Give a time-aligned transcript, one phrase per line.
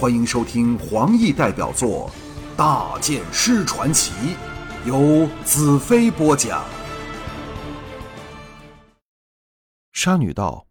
[0.00, 2.10] 欢迎收听黄奕代表作
[2.56, 4.12] 《大剑师传奇》，
[4.86, 6.64] 由子飞播讲。
[9.92, 10.66] 沙女道：“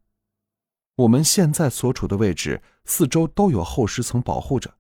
[0.98, 4.74] 我们现在所处的位置，四周都有厚石层保护着，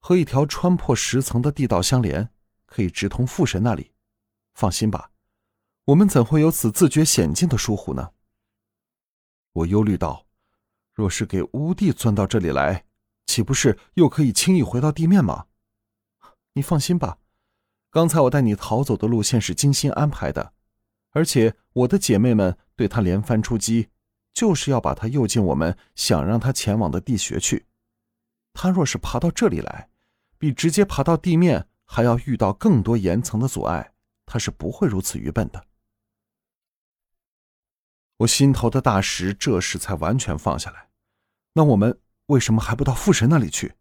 [0.00, 2.28] 和一条穿破石层的地道相连，
[2.66, 3.92] 可以直通父神那里。
[4.54, 5.12] 放心吧，
[5.84, 8.10] 我们怎会有此自觉险境的疏忽呢？”
[9.54, 10.26] 我忧虑道
[10.92, 12.84] ：“若是给乌帝钻到这里来。”
[13.26, 15.46] 岂不是又可以轻易回到地面吗？
[16.54, 17.18] 你放心吧，
[17.90, 20.52] 刚才我带你逃走的路线是精心安排的，
[21.10, 23.88] 而且我的姐妹们对他连番出击，
[24.34, 27.66] 就是要把他诱进我们想让他前往的地穴去。
[28.52, 29.90] 他若是爬到这里来，
[30.38, 33.94] 比直接爬到地面还要遇到更多岩层的阻碍，
[34.26, 35.64] 他是不会如此愚笨的。
[38.16, 40.90] 我心头的大石这时才完全放下来。
[41.52, 42.00] 那我们。
[42.30, 43.74] 为什么还不到父神那里去？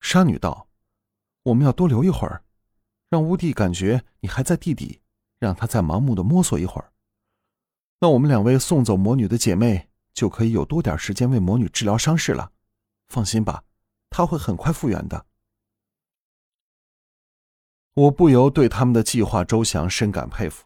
[0.00, 0.66] 沙女道
[1.44, 2.42] ：“我们要多留一会儿，
[3.08, 5.00] 让乌帝感觉你还在地底，
[5.38, 6.92] 让他再盲目的摸索一会儿。
[8.00, 12.50] 那我们两位送走魔女的姐妹，就可以有多点时间为魔女治疗伤势了。
[13.06, 13.62] 放心吧，
[14.10, 15.26] 她会很快复原的。”
[17.94, 20.64] 我不由对他们的计划周详深感佩服，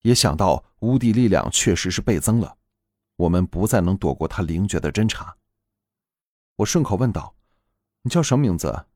[0.00, 2.56] 也想到乌帝力量确实是倍增了，
[3.16, 5.36] 我们不再能躲过他灵觉的侦查。
[6.58, 7.36] 我顺口问道
[8.02, 8.86] ：“你叫什么名字？”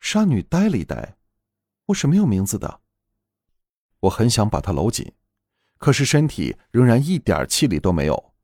[0.00, 1.16] 沙女呆了一呆
[1.86, 2.80] ：“我是没有名字的。”
[4.00, 5.14] 我很想把她搂紧，
[5.78, 8.34] 可是身体仍然一点气力都没有。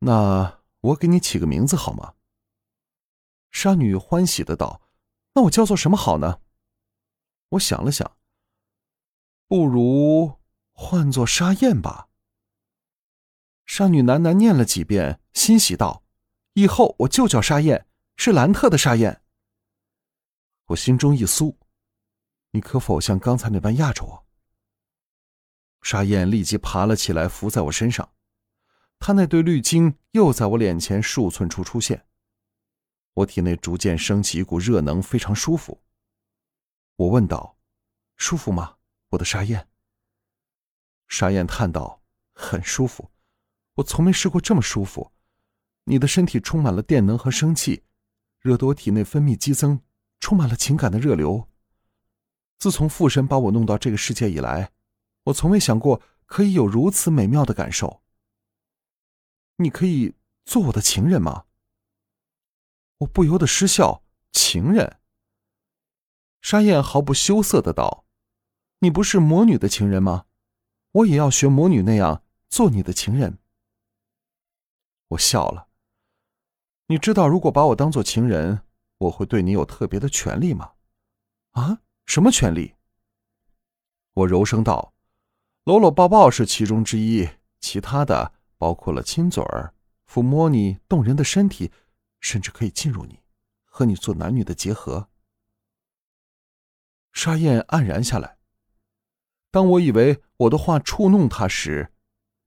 [0.00, 2.14] 那我给你起个名字好吗？
[3.52, 4.82] 沙女欢喜的道
[5.34, 6.40] ：“那我叫做什么好呢？”
[7.50, 8.16] 我想了想
[9.46, 10.40] ：“不如
[10.72, 12.08] 换作沙燕吧。”
[13.66, 15.99] 沙女喃喃念了几遍，欣喜道。
[16.54, 19.22] 以后我就叫沙燕，是兰特的沙燕。
[20.66, 21.56] 我心中一酥，
[22.50, 24.26] 你可否像刚才那般压着我？
[25.82, 28.12] 沙燕立即爬了起来，伏在我身上，
[28.98, 32.06] 她那对绿晶又在我脸前数寸处出现。
[33.14, 35.82] 我体内逐渐升起一股热能，非常舒服。
[36.96, 37.56] 我问道
[38.16, 38.76] ：“舒服吗，
[39.08, 39.68] 我的沙燕？”
[41.08, 42.02] 沙燕叹道
[42.34, 43.10] ：“很舒服，
[43.74, 45.10] 我从没试过这么舒服。”
[45.84, 47.82] 你的身体充满了电能和生气，
[48.40, 49.80] 惹得我体内分泌激增，
[50.20, 51.48] 充满了情感的热流。
[52.58, 54.72] 自从父神把我弄到这个世界以来，
[55.24, 58.02] 我从未想过可以有如此美妙的感受。
[59.56, 60.14] 你可以
[60.44, 61.44] 做我的情人吗？
[62.98, 64.02] 我不由得失笑。
[64.32, 65.00] 情人？
[66.40, 68.04] 沙燕毫不羞涩的道
[68.78, 70.26] ：“你不是魔女的情人吗？
[70.92, 73.38] 我也要学魔女那样做你的情人。”
[75.08, 75.69] 我笑了。
[76.90, 78.62] 你知道，如果把我当做情人，
[78.98, 80.72] 我会对你有特别的权利吗？
[81.52, 82.74] 啊，什么权利？
[84.12, 84.92] 我柔声道
[85.62, 87.28] ：“搂搂抱抱是其中之一，
[87.60, 89.72] 其他的包括了亲嘴儿、
[90.04, 91.70] 抚摸你动人的身体，
[92.18, 93.20] 甚至可以进入你，
[93.64, 95.06] 和你做男女的结合。”
[97.14, 98.38] 沙燕黯然下来。
[99.52, 101.92] 当我以为我的话触弄他时，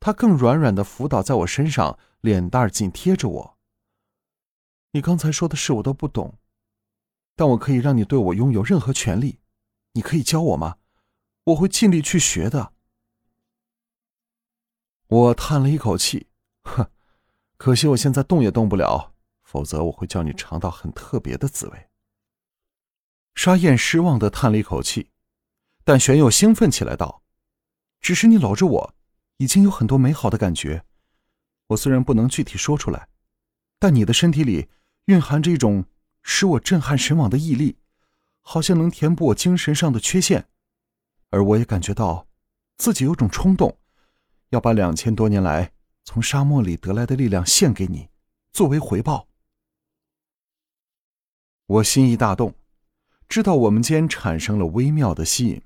[0.02, 3.58] 他更软软的伏倒在我身上，脸蛋紧贴着我。
[4.96, 6.38] 你刚才说的事我都不懂，
[7.36, 9.40] 但我可以让你对我拥有任何权利。
[9.94, 10.78] 你可以教我吗？
[11.46, 12.74] 我会尽力去学的。
[15.08, 16.28] 我叹了一口气，
[16.64, 16.92] 哼，
[17.58, 21.90] 可惜我现在动也动不了，否则我会叫你尝到很特别的滋味。
[23.34, 25.10] 沙燕失望的叹了一口气，
[25.84, 27.24] 但玄又兴奋起来道
[28.00, 28.96] ：“只是你搂着我，
[29.38, 30.86] 已经有很多美好的感觉。
[31.70, 33.10] 我虽然不能具体说出来，
[33.80, 34.70] 但你的身体里……”
[35.06, 35.86] 蕴含着一种
[36.22, 37.78] 使我震撼神往的毅力，
[38.42, 40.48] 好像能填补我精神上的缺陷，
[41.30, 42.28] 而我也感觉到，
[42.78, 43.78] 自己有种冲动，
[44.50, 48.10] 要把两千多年来从沙漠里得来的力量献给你，
[48.52, 49.28] 作为回报。
[51.66, 52.56] 我心意大动，
[53.28, 55.62] 知道我们间产生了微妙的吸引。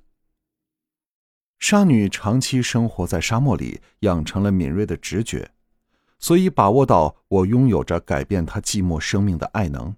[1.58, 5.50] 沙女长期生活在沙漠里，养成了敏锐的直觉。
[6.18, 9.94] 所以把握到我拥有着改变他寂寞生命的爱能，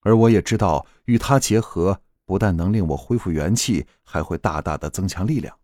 [0.00, 5.58] 而我也知道与他结合不但能令我恢复元气，还会大大的增强力量。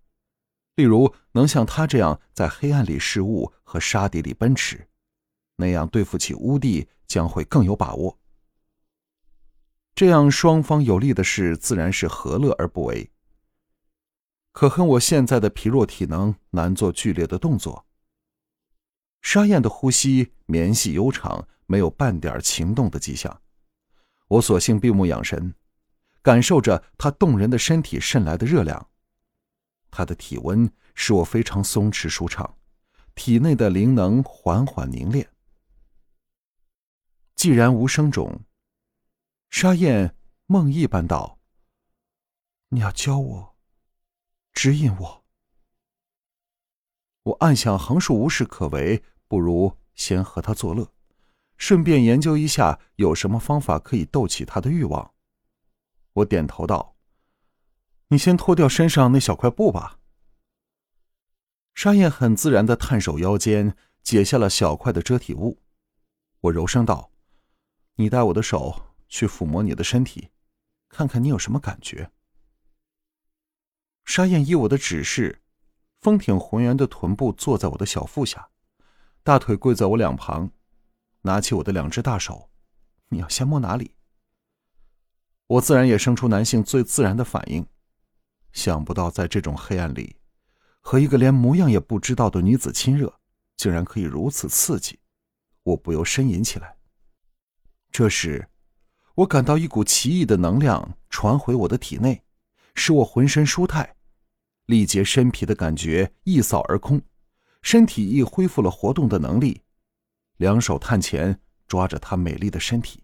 [0.75, 4.87] 例如，能像他这样在黑暗里视物和沙地里奔驰，
[5.57, 8.19] 那样对付起乌帝将会更有把握。
[9.95, 13.11] 这样双方有利的事，自然是何乐而不为。
[14.53, 17.86] 可恨我现在的疲弱体能，难做剧烈的动作。
[19.27, 23.43] 沙燕的呼吸绵细悠长，没有半点情动的迹象。
[24.29, 25.53] 我索性闭目养神，
[26.23, 28.89] 感受着她动人的身体渗来的热量。
[29.91, 32.57] 她的体温使我非常松弛舒畅，
[33.17, 35.29] 体内的灵能缓缓凝练。
[37.35, 38.45] 既然无声中，
[39.51, 40.15] 沙燕
[40.47, 41.41] 梦呓般道
[42.71, 43.57] ：“你要教我，
[44.53, 45.25] 指引我。”
[47.25, 50.93] 我暗想，横竖无事可为，不如先和他作乐，
[51.57, 55.15] 顺便研究一下有什么方法可以逗起他的欲望。
[56.13, 56.97] 我点头道
[58.09, 59.99] ：“你先脱掉身上那小块布吧。”
[61.75, 65.63] 沙燕很自然的探手腰间，解下了小块的遮体物。
[66.41, 67.11] 我柔声道
[67.97, 70.31] ：“你带我的手去抚摸你的身体，
[70.89, 72.11] 看看你有什么感觉。”
[74.05, 75.43] 沙燕依我的指示。
[76.03, 78.51] 丰挺浑圆的臀部坐在我的小腹下，
[79.27, 80.53] 大腿跪在我两旁，
[81.23, 82.49] 拿起我的两只大手，
[83.09, 83.97] 你要先摸哪里？
[85.49, 87.67] 我自然也生出男性最自然的反应，
[88.53, 90.15] 想不到在这种黑暗里，
[90.81, 93.19] 和一个连模样也不知道的女子亲热，
[93.57, 95.01] 竟然可以如此刺激，
[95.65, 96.77] 我不由呻吟起来。
[97.91, 98.49] 这时，
[99.17, 102.23] 我感到一股奇异的能量传回我的体内，
[102.77, 103.97] 使我浑身舒泰。
[104.67, 107.03] 力竭身疲的感觉一扫而空，
[107.67, 109.61] 身体亦恢复了活动的能力。
[110.37, 113.03] 两手探前抓着她美丽的身体，